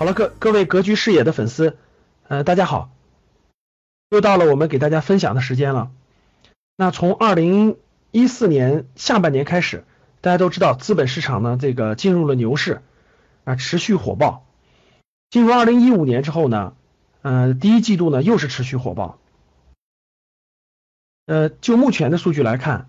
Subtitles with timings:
[0.00, 1.76] 好了，各各位格局视野的粉丝，
[2.26, 2.90] 呃，大家好，
[4.08, 5.90] 又到了我们给大家分享的时间了。
[6.74, 7.76] 那从二零
[8.10, 9.84] 一四年下半年开始，
[10.22, 12.80] 大家都知道资本市场呢这个进入了牛市
[13.44, 14.46] 啊，持续火爆。
[15.28, 16.72] 进入二零一五年之后呢，
[17.20, 19.18] 呃，第一季度呢又是持续火爆。
[21.26, 22.88] 呃，就目前的数据来看，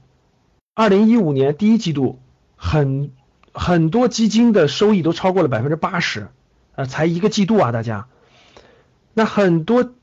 [0.76, 2.22] 二零一五年第一季度
[2.56, 3.12] 很
[3.52, 6.30] 很多基金的收益都超过了百分之八十。
[6.74, 8.08] 呃，才一个季度啊，大家，
[9.14, 9.94] 那很多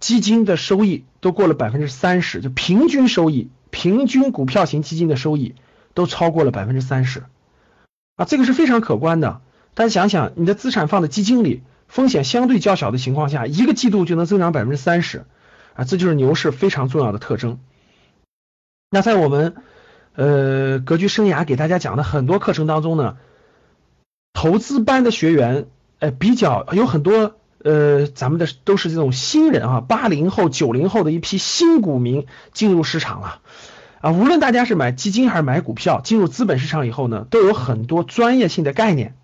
[0.00, 5.54] 基金的收益都过了百分之三十，就平均收益，平均股票型基金的收益
[5.92, 7.24] 都超过了百分之三十，
[8.16, 9.42] 啊，这个是非常可观的。
[9.74, 15.26] 大家想想，你的资产放在基金里，风险相对较小的情况下，一个季度就能增长百分之三十，
[15.74, 17.58] 啊，这就是牛市非常重要的特征。
[18.90, 19.54] 那在我们
[20.14, 23.18] 呃格局生涯给大家讲的很多课程当中呢，
[24.32, 25.66] 投资班的学员。
[25.98, 33.40] 呃，比较有很多呃，咱们的都是这种新人啊，八零后、九零后的一批新股民进入市场了
[34.02, 34.12] 啊。
[34.12, 39.14] 无论大家是买基金还是买股票，进入资本市场以后呢，都有很多专业性的概念。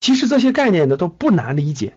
[0.00, 1.94] 其实这些概念呢都不难理解，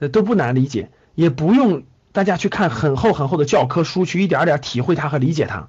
[0.00, 5.68] 呃都不难理解，也不用大家去看很厚很厚的教科书去一点点体会它和理解它。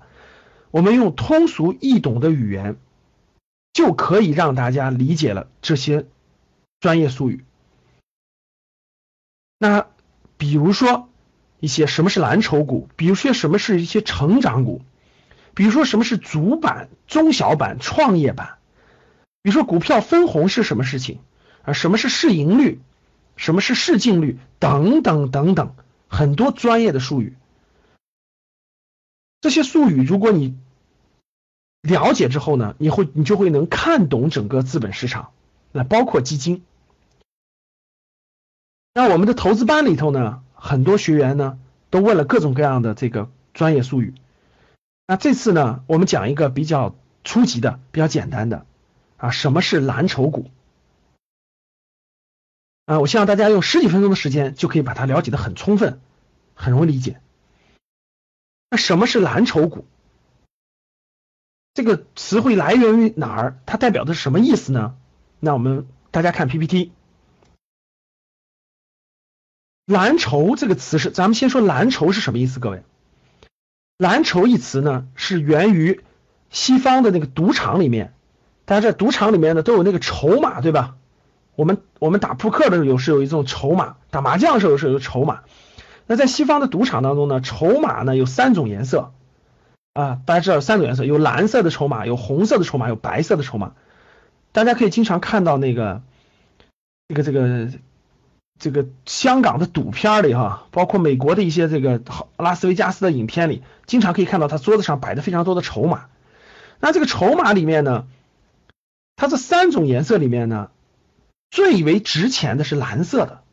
[0.72, 2.76] 我们用通俗易懂的语言，
[3.72, 6.06] 就可以让大家理解了这些。
[6.80, 7.44] 专业术语，
[9.58, 9.88] 那
[10.38, 11.10] 比如说
[11.60, 14.82] 一些什么是蓝筹股，比如说什么是一些成长股，
[15.54, 18.60] 比如说什么是主板、中小板、创业板，
[19.42, 21.20] 比如说股票分红是什么事情
[21.64, 21.74] 啊？
[21.74, 22.80] 什么是市盈率？
[23.36, 24.38] 什么是市净率？
[24.60, 25.76] 等等等等，
[26.08, 27.36] 很多专业的术语。
[29.42, 30.58] 这些术语如果你
[31.82, 35.32] 了解之后呢，你会你就会能看懂整个资本市场，
[35.72, 36.64] 那包括基金。
[38.94, 41.60] 那我们的投资班里头呢，很多学员呢
[41.90, 44.14] 都问了各种各样的这个专业术语。
[45.08, 48.66] 那这次呢，我们讲一个比较初级的、比较简单的
[49.18, 50.50] 啊，什么是蓝筹股？
[52.86, 56.02] 啊，我希望大家用十几分钟的时间就可以把它了解的很充分，
[56.56, 57.22] 很容易理解。
[58.72, 59.86] 那什么是蓝筹股？
[61.74, 63.60] 这个词汇来源于哪儿？
[63.66, 64.98] 它代表的是什么意思呢？
[65.40, 66.92] 那我们大家看 PPT。
[69.86, 72.60] 蓝筹这个词是，咱们先说蓝筹是什么意思？
[72.60, 72.84] 各位，
[73.98, 76.02] 蓝筹一词呢是源于
[76.52, 78.14] 西方的那个赌场里面，
[78.66, 80.96] 大家在赌场里面呢都有那个筹码，对吧？
[81.56, 85.42] 我们我们打扑克的时候有是有一种筹码，打麻将的时候是有筹码。
[86.06, 89.12] 那在西方的赌场当中呢，筹码呢有三种颜色
[89.94, 93.74] 啊，大家知道三种颜色，有蓝色的筹码，有红色的筹码，有白色的筹码。
[94.52, 96.02] 大家可以经常看到那个
[97.08, 97.70] 这个这个。
[98.62, 102.02] 这个香港的赌片里哈，包括美国的一些这个
[102.36, 106.08] 拉斯维加斯的影片里，经常可以看到他桌子上摆的非常多的筹码。
[106.82, 108.06] 那这个筹码里面呢，
[109.16, 110.72] 它这三种颜色里面呢，
[111.50, 113.44] 最为值钱的是蓝色的，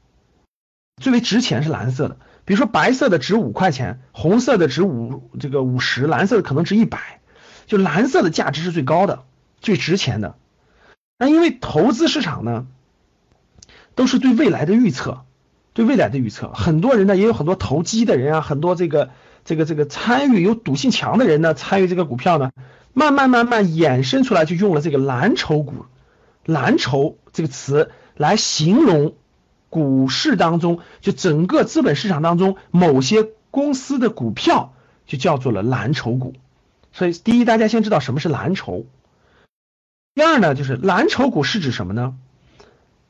[1.01, 2.17] 最为值钱是蓝色的。
[2.45, 7.21] 比如说白色的值五块钱，红色的值五这个五十，蓝色的可能值一百，
[7.69, 9.23] 就蓝色的价值是最高的，
[9.61, 10.35] 最值钱的。
[11.19, 12.67] 那因为投资市场呢。
[13.97, 15.25] 都是对未来的预测，
[15.73, 16.53] 对未来的预测。
[16.53, 19.09] 很多人呢，也有很多投机的人啊，很多这个
[19.43, 22.51] 这个这个参与有赌性强的人呢，参与这个股票呢，
[22.93, 25.87] 慢慢慢慢衍生出来，就用了这个蓝筹股，
[26.45, 29.15] 蓝筹这个词来形容
[29.71, 34.75] 股市当中，就整个资本市场当中某些公司的股票，
[35.07, 36.35] 就叫做了蓝筹股。
[36.93, 38.85] 所以，第一，大家先知道什么是蓝筹；
[40.17, 42.17] 第二呢，就是蓝筹股是指什么呢？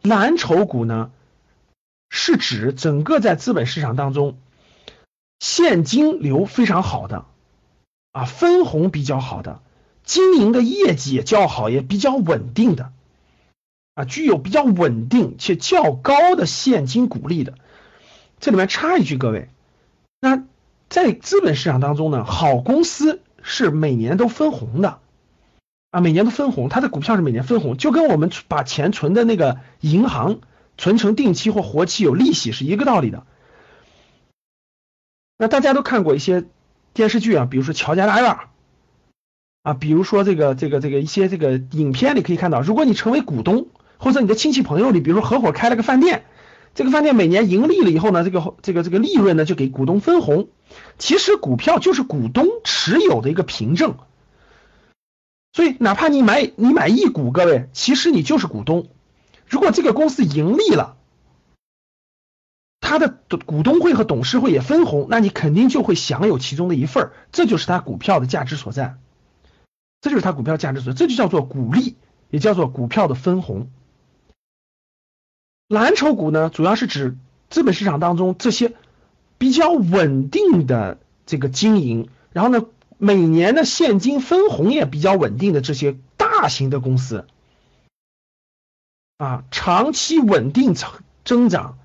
[0.02, 1.12] 蓝筹股呢，
[2.10, 4.36] 是指整个在资本市场当中
[5.38, 7.24] 现金流非常好的
[8.10, 9.62] 啊，分红比较好的，
[10.02, 12.90] 经营的业绩也较好，也比较稳定的
[13.94, 17.54] 啊，具有比较稳定且较高的现金股利的。
[18.40, 19.48] 这里面插一句，各位，
[20.20, 20.42] 那
[20.88, 24.98] 在资本市场当中呢，好公司是每年都分红的。
[25.90, 30.40] 啊，每年都分红，它的股票是每年分红，就跟我们把钱存的那个银行
[30.76, 33.24] 存成定期或活期有利息是一个道理的。
[35.38, 36.44] 那大家都看过一些
[36.92, 38.30] 电视剧啊，比如说《乔家大院》
[39.62, 43.68] 啊，比如说这个这个这个一些这个影片里可以看到，如果你成为股东，
[43.98, 46.24] 或者你的亲戚朋友里，比如说合伙开了个饭店，
[46.74, 50.48] 这个饭店每年盈利了以后呢，这个这个这个利润呢就给股东分红。
[50.98, 53.96] 其实股票就是股东持有的一个凭证，
[55.56, 58.88] 所以哪怕你买你买一股，各位，其实你就是股东。
[59.48, 60.98] 如果这个公司盈利了，
[62.78, 63.08] 他的
[63.46, 68.98] 股东会和董事会也分红，那你肯定就会享有其中的一份儿，这就是他股票的价值所在，
[70.02, 71.96] 这就是他股票价值所在，这就叫做股利，
[72.28, 73.70] 也叫做股票的分红。
[75.68, 77.16] 蓝筹股呢，主要是指
[77.48, 78.74] 资本市场当中这些
[79.38, 82.66] 比较稳定的这个经营，然后呢，
[82.98, 87.26] 每年的现金分红也比较稳定的这些大型的公司。
[89.18, 90.90] 啊，长期稳定增
[91.24, 91.78] 增长，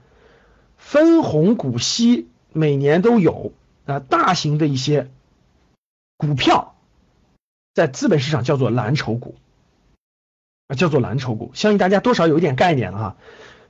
[0.78, 3.54] 分红股息每年都有
[3.86, 5.10] 啊，大型的一些
[6.18, 6.76] 股票，
[7.74, 9.36] 在资本市场叫做蓝筹股
[10.68, 13.18] 啊，叫做蓝筹股，相信大家多少有一点概念了哈。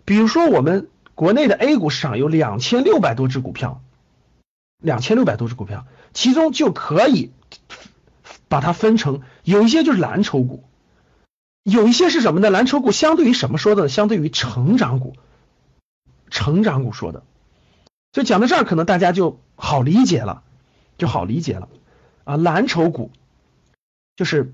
[0.06, 3.84] 比如说我们国内的 A 股市场有两千六百多只股票，
[4.80, 7.31] 两千六百多只股票，其中就可以
[8.48, 10.63] 把它分成有一些就是蓝筹股。
[11.63, 12.50] 有一些是什么呢？
[12.50, 13.88] 蓝筹股相对于什么说的？
[13.88, 15.13] 相对于成长股，
[16.31, 17.24] 成长股说的。
[18.13, 20.42] 所以讲到这儿，可能大家就好理解了，
[20.98, 21.69] 就好理解了
[22.24, 22.36] 啊。
[22.36, 23.12] 蓝筹股
[24.16, 24.54] 就是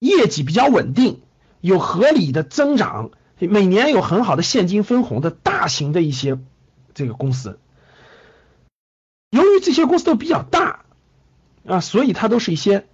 [0.00, 1.20] 业绩比较稳定，
[1.60, 6.38] 有合理的增长，每年有很好的现金分红的大型的一些
[6.94, 7.60] 这个公司。
[9.60, 10.84] 这些公司都比较大
[11.66, 12.86] 啊，所以它都是一些。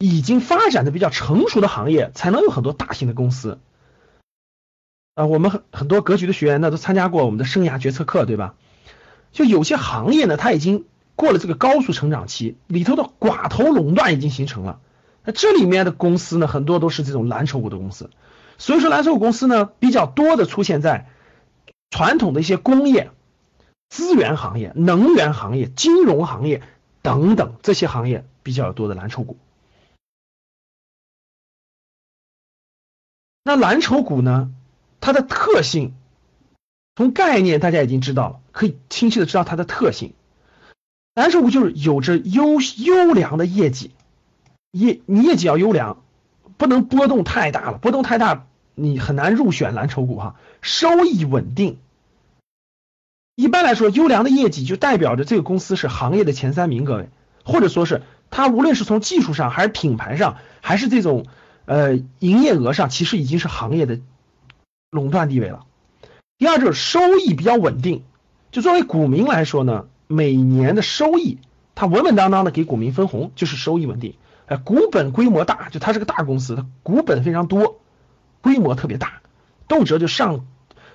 [0.00, 3.58] 已经发展的比较成熟的行业，才能有很多大型的公司。
[5.16, 8.54] 啊，我们很很多格局的学员呢，都参加过我们的生涯决策课，对吧？
[9.32, 10.84] 就有些行业呢，它已经
[11.16, 14.78] 过了这个高速成长期，里头的寡头垄断已经形成了。
[15.24, 18.08] 那这里面的公司呢，很多都是这种蓝筹股的公司。
[18.56, 21.08] 所以说，蓝筹股公司呢，比较多的出现在
[21.90, 23.10] 传统的一些工业、
[23.88, 26.62] 资源行业、能源行业、金融行业
[27.02, 29.36] 等等这些行业比较多的蓝筹股。
[33.42, 34.52] 那蓝筹股呢？
[35.00, 35.94] 它的特性，
[36.96, 40.12] 从概念大家已经知道了，可以清晰的知道它的特性。
[41.14, 43.92] 蓝筹股就是有着优优良的业绩，
[44.72, 46.02] 业你业绩要优良，
[46.56, 50.34] 不能波动太大了，波动太大你很难入选蓝筹股哈。
[50.60, 51.78] 收益稳定，
[53.38, 57.08] 一般来说，优良的业绩就代表着这个公司是行业的前三名，各位，
[57.44, 61.24] 或者说是它无论是从技术上，还是品牌上，还是这种。
[61.64, 64.00] 呃，营业额上其实已经是行业的
[64.90, 65.66] 垄断地位了。
[66.38, 68.02] 第二就是收益比较稳定，
[68.50, 71.38] 就作为股民来说呢，每年的收益
[71.74, 74.14] 它稳稳当当的给股民分红，就是收益稳定。
[74.46, 77.78] 哎，股本规模大，就它是个大公司，它股本非常多，
[78.40, 79.20] 规模特别大，
[79.68, 80.46] 动辄就上，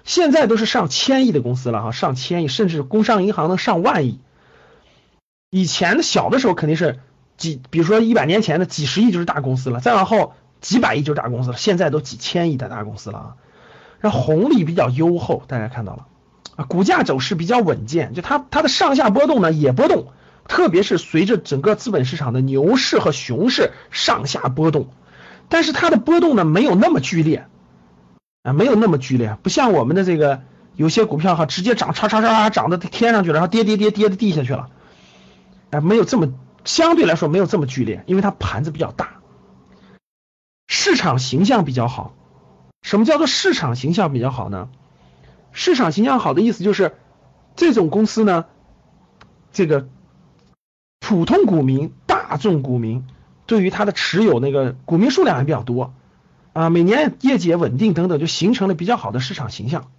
[0.04, 4.20] 现在都是上千亿的公司了哈，上千亿，甚至工商银行能上万亿。
[5.50, 7.00] 以前的小的时候肯定是
[7.38, 10.34] 几，比如说一百年前的几十亿就是大公司了，再往后。
[10.62, 13.36] 几百亿就是大公司了，现在都几千亿的大公司了啊，
[14.00, 16.06] 然后红利比较优厚，大家看到了
[16.56, 20.14] 啊，股价走势比较稳健，就它它的上下波动呢也波动，
[20.48, 24.88] 特别是随着整个资本市场的牛市和熊市上下波动，
[25.50, 27.46] 但是它的波动呢没有那么剧烈
[28.44, 30.42] 啊，没有那么剧烈，不像我们的这个
[30.76, 34.70] 有些股票哈，直接涨叉叉叉涨到天上去了，然后跌跌跌跌到地下去了，
[35.72, 36.34] 啊，没有这么
[36.66, 39.22] 相对来说没有这么剧烈，因为它盘子比较大。
[40.68, 42.14] 市场形象比较好，
[42.82, 44.70] 什么叫做市场形象比较好呢？
[45.52, 46.96] 市场形象好的意思就是，
[47.56, 48.46] 这种公司呢，
[49.52, 49.88] 这个
[51.00, 53.06] 普通股民、大众股民
[53.46, 55.94] 对于它的持有那个股民数量也比较多
[56.54, 59.92] 啊，每年业绩也稳定等等，就形成了比较好的市场形象。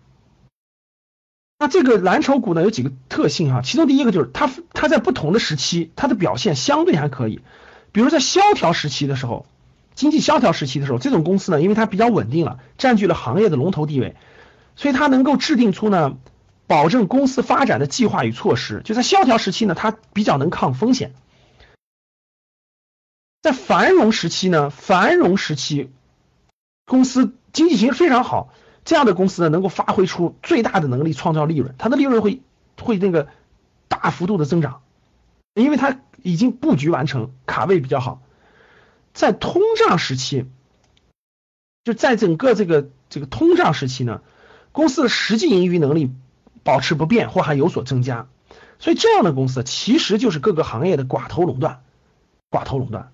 [1.58, 7.42] 那这个蓝筹股呢有几个特性哈，其中第一个就是它它在不同的时期它的表现相对还可以，
[7.92, 9.46] 比如在萧条时期的时候。
[9.96, 14.16] 经济萧条时期的时候，这种公司呢，因为它比较稳定了，占据了行业的龙头地位，
[14.74, 16.18] 所以它能够制定出呢，
[16.66, 18.82] 保证公司发展的计划与措施。
[18.84, 21.14] 就在萧条时期呢，它比较能抗风险。
[23.40, 25.92] 在繁荣时期呢，繁荣时期，
[26.86, 28.52] 公司经济形势非常好，
[28.84, 32.42] 这样的公司呢，能够发挥出最大的能力，创造利润，它的利润会
[32.80, 33.28] 会那个
[33.88, 34.82] 大幅度的增长，
[35.54, 38.20] 因为它已经布局完成，卡位比较好。
[39.12, 40.46] 在通胀时期，
[41.84, 44.20] 就在整个这个这个通胀时期呢，
[44.72, 46.12] 公司的实际盈余能力
[46.64, 48.26] 保持不变或还有所增加，
[48.78, 51.82] 所以这样的公司其实就是各个行业的寡头垄断，
[52.50, 53.12] 寡头垄断。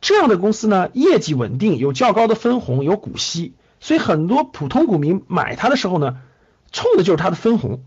[0.00, 6.18] 这样的公司呢，业绩稳定，有较高的分红，有股息，所以很多普通股民买它的时候呢，
[6.70, 7.82] 冲的就是它的分红，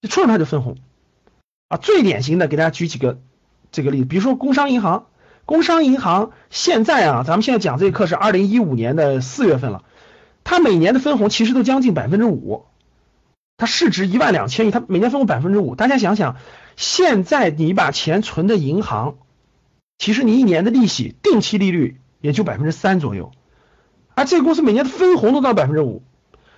[0.00, 0.78] 就冲着它就分红
[1.68, 1.76] 啊。
[1.76, 3.18] 最典型的，给大家举几个
[3.72, 5.06] 这个例子，比如说工商银行，
[5.44, 9.84] 工商银行现在啊，咱们现在讲这个课是二零一五年的四月份了，
[10.44, 12.64] 它每年的分红其实都将近百分之五，
[13.58, 16.36] 它市值一万两千亿，它每年分红百分之五，大家想想，
[16.76, 19.16] 现在你把钱存的银行。
[20.04, 23.32] 其实你一年的利息定期利率也就百分之三左右，
[24.14, 26.02] 而这个公司每年的分红都到百分之五，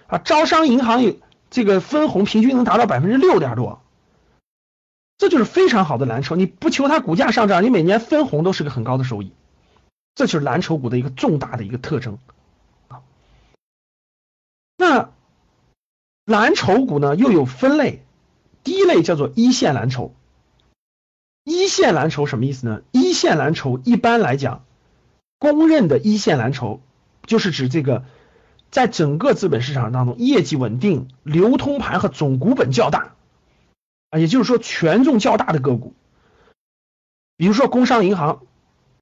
[0.08, 1.14] 啊，招商银行有
[1.48, 3.80] 这个分红平均能达到百分之六点多，
[5.16, 6.34] 这就是非常好的蓝筹。
[6.34, 9.30] 你不求它股价上涨，你每年分红都是个很高的收益，
[10.16, 12.18] 这就是蓝筹股的一个重大的一个特征
[12.88, 13.02] 啊。
[14.76, 15.10] 那
[16.24, 18.02] 蓝筹股呢又有分类，
[18.64, 20.16] 第一类叫做一线蓝筹。
[21.46, 22.82] 一线蓝筹什么意思呢？
[22.90, 24.64] 一线蓝筹一般来讲，
[25.38, 26.80] 公认的一线蓝筹
[27.24, 28.04] 就是指这个，
[28.72, 33.12] 在整个资本市场当中业绩稳定、流通盘和总股本较大
[34.10, 35.94] 啊，也就是说权重较大的个股，
[37.36, 38.42] 比如说工商银行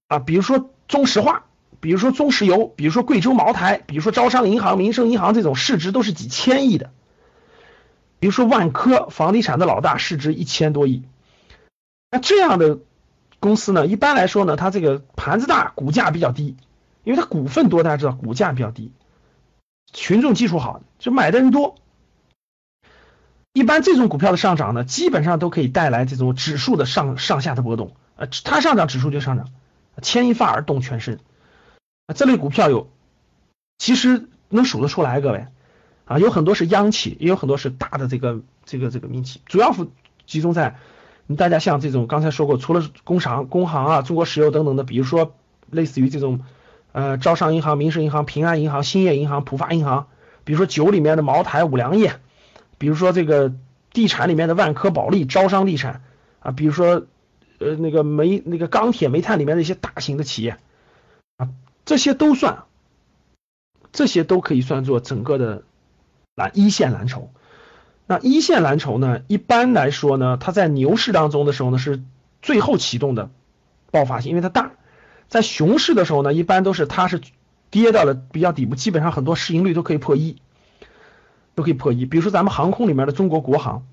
[0.08, 1.46] 啊，比如说中石化，
[1.80, 6.90] 比如说中石油，比如说贵州茅台，比如说招商银行、民生银行这种市值都是几千亿的，
[8.18, 11.04] 比如说万科，房地产的老大，市值一千多亿。
[12.14, 12.78] 那这样的
[13.40, 16.56] 公司呢，一般来说呢，它这个盘子大，股价比较低，
[17.02, 18.92] 因为它股份多，大家知道股价比较低，
[19.92, 21.74] 群众基础好，就买的人多。
[23.52, 29.48] 一般这种股票的上涨呢，基本上都可以带来这种指数的上上下的波动，呃，它上涨指数就上涨，
[30.00, 31.18] 牵一发而动全身。
[32.06, 32.92] 啊，这类股票有，
[33.76, 35.48] 其实能数得出来，各位
[36.04, 39.74] 啊，有很多是央企，也有很多是大的这个这个这个民企，主要
[40.28, 40.76] 集中在。
[41.38, 45.34] 大家像这种刚才说过，除了工商、工行啊、中国石油等等的，比如说
[45.70, 46.40] 类似于这种，
[46.92, 50.08] 呃，招商银行、民生银行、平安银行、兴业银行、浦发银行，
[50.44, 52.16] 比如说酒里面的茅台、五粮液，
[52.76, 53.54] 比如说这个
[53.92, 56.02] 地产里面的万科、保利、招商地产
[56.40, 57.06] 啊，比如说
[57.58, 60.58] 呃那个煤、那个钢铁、煤炭里面的一些大型的企业
[61.38, 61.48] 啊，
[61.86, 62.64] 这些都算，
[63.92, 65.62] 这些都可以算作整个的
[66.34, 67.30] 蓝一线蓝筹。
[68.06, 69.22] 那一线蓝筹呢？
[69.28, 72.02] 一般来说呢，它在牛市当中的时候呢，是
[72.42, 73.30] 最后启动的
[73.90, 74.72] 爆发性，因为它大；
[75.28, 77.22] 在熊市的时候呢，一般都是它是
[77.70, 80.36] 跌到了比较底部，基本上很多市盈率都可以破一，
[81.54, 82.04] 都可以破一。
[82.04, 83.86] 比如说咱们航空里面的中国国航，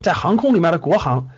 [0.00, 1.28] 在航空里面的国航，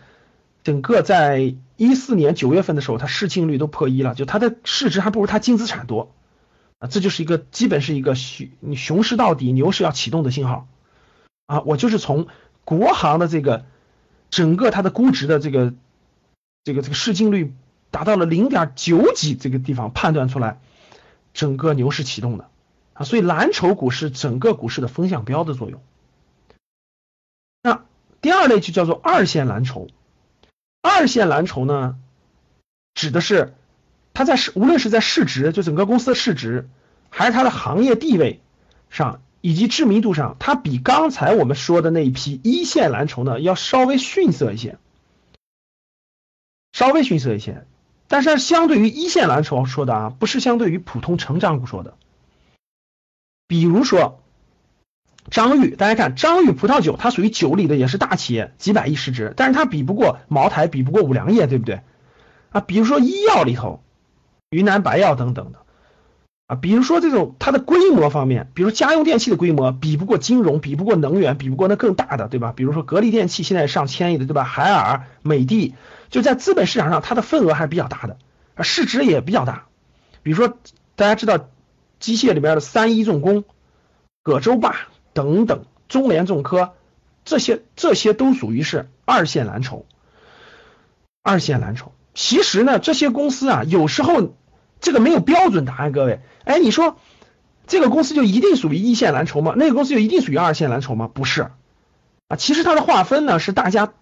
[0.63, 6.13] 整个在一四年九月份的时候，它市净率都破一了，就它的市值还不如它净资产多
[6.79, 10.69] 啊，这就是一个基本是一个熊你熊市到底，牛市要启动的信号。
[11.45, 12.27] 啊，我就是从
[12.63, 13.65] 国航的这个
[14.29, 15.73] 整个它的估值的这个
[16.63, 17.53] 这个这个市净率
[17.91, 20.59] 达到了零点九几这个地方判断出来，
[21.33, 22.49] 整个牛市启动的
[22.93, 25.81] 啊，所以蓝筹股是整个股市的风向标的作用。
[27.61, 27.83] 那
[28.21, 29.89] 第二类就叫做二线蓝筹，
[30.81, 31.97] 二线蓝筹呢，
[32.93, 33.53] 指的是
[34.13, 36.69] 它在市无论是在市值，就整个公司的市值，
[37.09, 38.39] 还是它的行业地位
[38.89, 39.21] 上。
[39.45, 44.77] 以及知名度上，它比刚才我们说的那一批一线蓝筹呢，要稍微逊色一些，
[46.71, 47.65] 稍微逊色一些。
[48.07, 51.97] 但是相对于一线蓝筹说的啊，不是相对于普通成长股说的。
[53.45, 54.23] 比如说
[55.29, 61.81] 张裕，大家看张裕葡萄酒，它属于酒里的，也是大企业，几百亿市值，但是它比不过茅台，比不过五粮液，对不对？
[62.51, 63.83] 啊，比如说医药里头，
[64.49, 65.62] 云南白药等等的。
[66.45, 72.51] 啊，比如说这种它的规模方面，比如家用电器的规模比不过金融，比不过能源，比不过那更大的，对吧？
[72.53, 74.43] 比如说格力电器现在上千亿的，对吧？
[74.43, 75.73] 海尔、美的，
[76.09, 78.17] 就在资本市场上它的份额还是比较大的，
[78.55, 79.67] 啊，市值也比较大。
[80.21, 80.57] 比如说
[80.97, 81.47] 大家知道
[82.01, 83.45] 机械里边的三一重工、
[84.21, 84.75] 葛洲坝
[85.13, 86.73] 等等，中联重科
[87.23, 89.85] 这些这些都属于是二线蓝筹。
[91.21, 94.35] 二线蓝筹，其实呢，这些公司啊，有时候。
[94.83, 96.97] 这个没有标准答案，各位，哎，你说
[97.65, 99.53] 这个公司就一定属于一线蓝筹吗？
[99.55, 101.09] 那个公司就一定属于二线蓝筹吗？
[101.11, 101.47] 不是，
[102.27, 103.93] 啊，其实它的划分呢是大家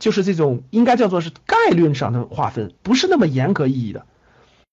[0.00, 4.04] 就是这种应该叫做是概率上的划分，不是那么严格意义的。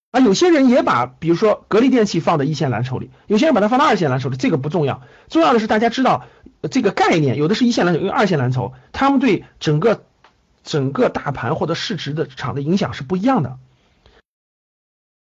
[0.10, 6.26] 啊，有些人也把比如说格力电器放在一线蓝筹里，有些人把它放到二线蓝筹里，这个不重要，重要的是大家知道
[6.72, 10.04] 这个概念，有的是一线蓝筹，有二线蓝筹，他们对整个
[10.64, 13.60] 整个大盘或者市值的场的影响是不一样的。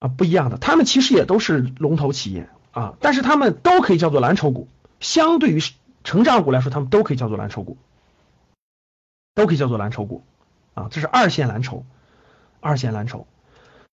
[0.01, 4.69] 啊，不一样的，他们其实也都是龙头企业啊，但是他们都可以叫做蓝筹股
[5.01, 5.61] 相对于
[6.05, 7.77] 成长股来说，他们都可以叫做蓝筹股，
[9.35, 10.23] 都可以叫做蓝筹股
[10.75, 11.85] 啊，这是二线蓝筹，
[12.61, 13.27] 二线蓝筹。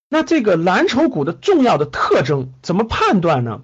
[0.07, 3.63] 那这个蓝筹股的重要的特征怎么判断呢？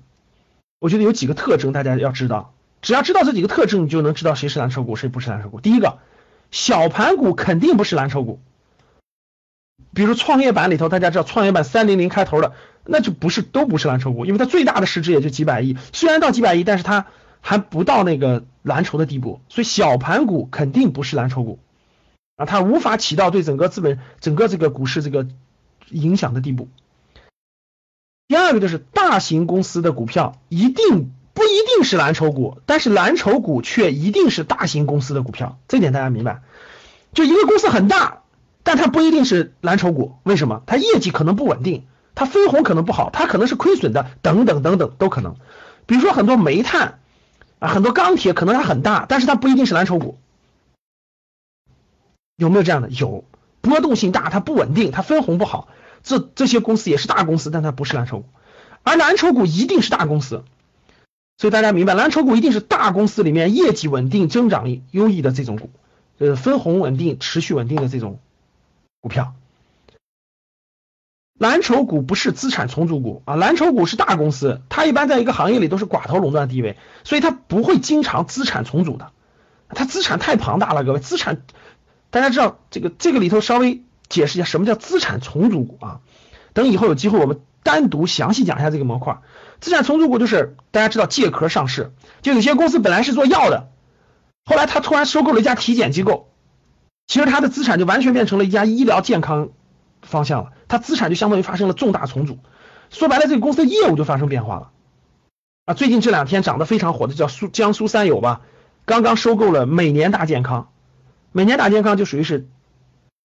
[0.79, 5.61] 我觉得有几个特征大家要知道，只要知道这几个特征，你就能知道谁是蓝筹股，谁不是蓝筹股。
[5.61, 5.99] 第一个，
[6.49, 8.39] 小盘股肯定不是蓝筹股，
[9.93, 12.53] 比如创业板里头，大家知道创业板三零零开头的，
[12.85, 17.07] 那就不是都不是蓝筹股，因为它最大的市值也就几百亿，虽然到几百亿，但是它
[17.41, 21.59] 还不到那个蓝筹的地步，所以小盘股肯定不是蓝筹股
[22.37, 25.27] 啊，它无法起到对整个资本、整个这个股市这个
[25.89, 26.69] 影响的地步。
[28.27, 36.41] 第二个就是大型公司的股票一定不一定是蓝筹股，但是蓝筹股却一定是大型公司的股票，这点大家明白？
[37.13, 38.20] 就一个公司很大，
[38.63, 40.63] 但它不一定是蓝筹股，为什么？
[40.65, 45.35] 它业绩可能不稳定，它分红可能不好，它可能是亏损的，等等等等都可能。
[45.85, 46.99] 比如说很多煤炭
[47.59, 50.17] 啊，很多钢铁可能它很大，但是它不一定是蓝筹股，
[52.35, 52.89] 有没有这样的？
[52.89, 53.25] 有，
[53.61, 55.67] 波动性大，它不稳定，它分红不好。
[56.03, 58.25] 这这些公司也是大公司，但它不是蓝筹股，
[58.83, 60.43] 而蓝筹股一定是大公司，
[61.37, 65.69] 所以大家明白，蓝筹股一定是大公司里面业绩稳定、增长优异的这种股，
[66.17, 68.19] 呃，分红稳定、持续稳定的这种
[69.01, 69.33] 股票。
[71.37, 79.11] 蓝筹股不是资产重组股啊，蓝筹股是大公司，它一般在一个行业里都是寡头垄断地位，所以它不会经常资产重组的，
[79.67, 81.41] 它资产太庞大了，各位，资产
[82.09, 83.83] 大家知道这个这个里头稍微。
[84.11, 86.01] 解释一下什么叫资产重组股啊？
[86.51, 89.19] 等以后有机会我们单独详细讲一下这个模块。
[89.61, 93.69] 资产重组股就是大家知道借壳上市，就有些公司本来是做药的，
[94.43, 96.30] 后来他突然收购了一家体检机构，
[97.11, 99.49] 其实他的资产就完全变成了一家医疗健康
[100.01, 102.39] 方向了，他资产就相当于发生了重大重组。
[102.89, 104.69] 说白了，这个公司的业务就发生变化了
[105.65, 105.73] 啊。
[105.73, 108.39] 最近这两天涨得非常火的叫苏江苏三友吧，
[108.85, 110.69] 刚刚收购了每年大健康，
[111.33, 112.47] 每年大健康就属于是。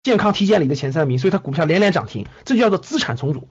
[0.02, 3.48] 健康体检里的前三名，所以它股票连连涨停，这就叫做资产重组。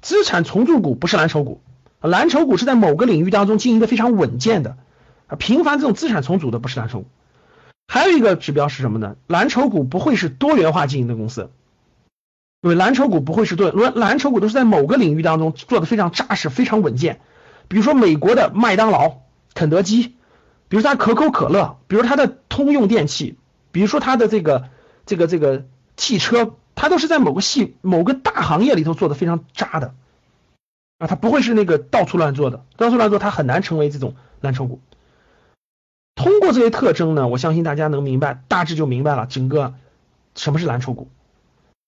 [0.00, 1.60] 资产重组股不是蓝筹股，
[2.00, 4.76] 蓝筹股是在某个领域当中经营的非常稳健的，
[5.26, 7.06] 啊，频繁这种资产重组的不是蓝筹股。
[7.92, 9.16] 还有一个指标是什么呢？
[9.26, 11.50] 蓝筹股不会是多元化经营的公司，
[12.62, 17.20] 因为蓝筹股不会是多，蓝蓝筹股都是在某个领域当中做的非常扎实、非常稳健。
[17.68, 19.18] 比如说美国的麦当劳、
[19.52, 20.14] 肯德基，
[20.68, 23.36] 比如它可口可乐，比如它的通用电器，
[23.72, 24.70] 比如说它的这个
[25.04, 25.66] 这个这个。
[25.94, 29.92] 汽车，它都是在某个系、某个大行业里头做的非常渣的
[30.96, 34.80] 啊，它不会是那个到处乱做的，到处乱做它很难成为这种蓝筹股。
[36.22, 39.74] 通过这些特征呢，我相信大家能明白，大致就明白了整个
[40.36, 41.10] 什么是蓝筹股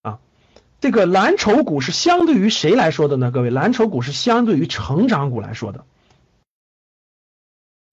[0.01, 0.19] 啊。
[0.81, 3.31] 这个蓝筹股是相对于谁来说的呢？
[3.31, 5.85] 各位，蓝筹股是相对于成长股来说的，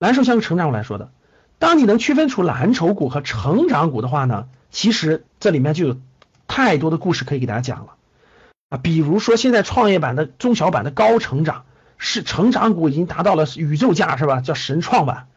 [0.00, 1.12] 蓝筹相对成长股来说的。
[1.60, 5.96] 当你能区分出蓝筹股和成长股的话呢，其实这里面就有
[6.48, 7.92] 太多的故事可以给大家讲了
[8.68, 8.78] 啊。
[8.78, 11.66] 比如说现在创业板的中小板的高成长
[11.98, 14.40] 是成长股已经达到了宇宙价是吧？
[14.40, 15.28] 叫神创板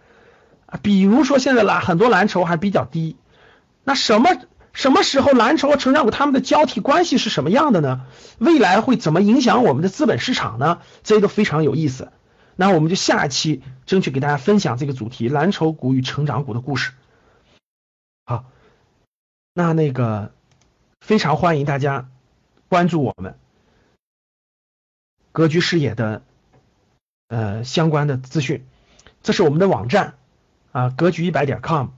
[0.65, 0.79] 啊。
[0.81, 3.17] 比如说现在蓝很多蓝筹还比较低，
[3.83, 4.29] 那什么
[4.73, 8.05] 什么时候蓝筹和成长股它们的交替关系是什么样的呢？
[8.39, 10.81] 未来会怎么影响我们的资本市场呢？
[11.03, 12.11] 这些都非常有意思。
[12.57, 16.93] 那我们就下一期争取给大家分享这个主题：蓝筹股与成长股的故事。
[18.25, 18.45] 好，
[19.53, 20.31] 那那个
[21.01, 22.09] 非常欢迎大家
[22.69, 23.37] 关注我们
[25.33, 26.23] 格局视野的
[27.27, 28.65] 呃相关的资讯。
[29.21, 30.15] 这是我们的网站
[30.75, 31.91] 啊，格局一百点 com。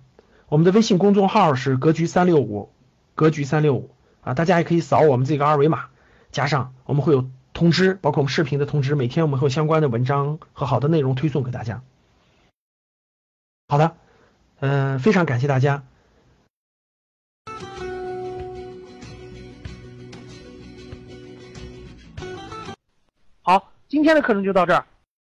[0.50, 2.70] 我们的微信公众号是格局三六五，
[3.16, 3.90] 格局三六五
[4.22, 5.86] 啊，大家也可以扫我们这个二维码，
[6.32, 7.28] 加上我们会有。
[7.54, 11.82] 通知包括我们视频的通知，每天我们会有相关的文章和好的内容推送给大家。
[13.68, 13.96] 好的，
[14.60, 15.82] 嗯，非常感谢大家。
[23.42, 24.86] 好，今天的课程就到这儿。